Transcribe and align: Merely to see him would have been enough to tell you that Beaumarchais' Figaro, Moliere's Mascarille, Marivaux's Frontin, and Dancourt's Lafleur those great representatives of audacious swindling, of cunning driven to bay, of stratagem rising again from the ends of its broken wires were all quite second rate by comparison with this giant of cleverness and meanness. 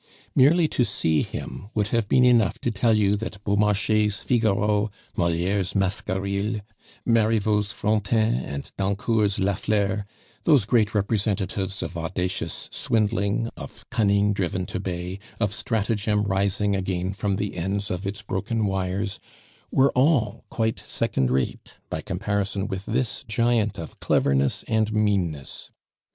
Merely 0.35 0.67
to 0.69 0.83
see 0.83 1.21
him 1.21 1.69
would 1.75 1.89
have 1.89 2.09
been 2.09 2.23
enough 2.25 2.57
to 2.61 2.71
tell 2.71 2.97
you 2.97 3.15
that 3.17 3.37
Beaumarchais' 3.43 4.19
Figaro, 4.19 4.89
Moliere's 5.15 5.73
Mascarille, 5.75 6.61
Marivaux's 7.07 7.71
Frontin, 7.71 8.33
and 8.33 8.71
Dancourt's 8.79 9.37
Lafleur 9.37 10.05
those 10.41 10.65
great 10.65 10.95
representatives 10.95 11.83
of 11.83 11.99
audacious 11.99 12.67
swindling, 12.71 13.51
of 13.55 13.87
cunning 13.91 14.33
driven 14.33 14.65
to 14.65 14.79
bay, 14.79 15.19
of 15.39 15.53
stratagem 15.53 16.23
rising 16.23 16.75
again 16.75 17.13
from 17.13 17.35
the 17.35 17.55
ends 17.55 17.91
of 17.91 18.07
its 18.07 18.23
broken 18.23 18.65
wires 18.65 19.19
were 19.69 19.91
all 19.91 20.45
quite 20.49 20.79
second 20.79 21.29
rate 21.29 21.77
by 21.91 22.01
comparison 22.01 22.65
with 22.67 22.87
this 22.87 23.23
giant 23.27 23.77
of 23.77 23.99
cleverness 23.99 24.65
and 24.67 24.91
meanness. 24.91 25.69